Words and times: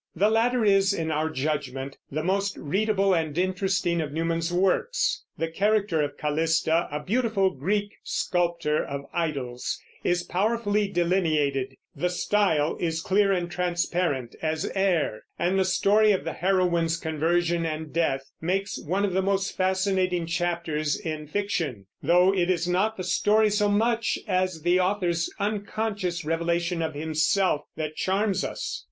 The 0.15 0.31
latter 0.31 0.65
is, 0.65 0.95
in 0.95 1.11
our 1.11 1.29
judgment, 1.29 1.95
the 2.11 2.23
most 2.23 2.57
readable 2.57 3.13
and 3.13 3.37
interesting 3.37 4.01
of 4.01 4.11
Newman's 4.11 4.51
works. 4.51 5.25
The 5.37 5.47
character 5.47 6.01
of 6.01 6.17
Callista, 6.17 6.87
a 6.91 6.99
beautiful 7.03 7.51
Greek 7.51 7.91
sculptor 8.03 8.83
of 8.83 9.05
idols, 9.13 9.79
is 10.03 10.23
powerfully 10.23 10.87
delineated; 10.87 11.75
the 11.95 12.09
style 12.09 12.77
is 12.79 12.99
clear 12.99 13.31
and 13.31 13.51
transparent 13.51 14.35
as 14.41 14.65
air, 14.73 15.21
and 15.37 15.59
the 15.59 15.63
story 15.65 16.11
of 16.13 16.23
the 16.23 16.33
heroine's 16.33 16.97
conversion 16.97 17.63
and 17.63 17.93
death 17.93 18.23
makes 18.41 18.79
one 18.83 19.05
of 19.05 19.13
the 19.13 19.21
most 19.21 19.55
fascinating 19.55 20.25
chapters 20.25 20.99
in 20.99 21.27
fiction, 21.27 21.85
though 22.01 22.33
it 22.33 22.49
is 22.49 22.67
not 22.67 22.97
the 22.97 23.03
story 23.03 23.51
so 23.51 23.69
much 23.69 24.17
as 24.27 24.63
the 24.63 24.79
author's 24.79 25.29
unconscious 25.37 26.25
revelation 26.25 26.81
of 26.81 26.95
himself 26.95 27.61
that 27.77 27.95
charms 27.95 28.43
us. 28.43 28.79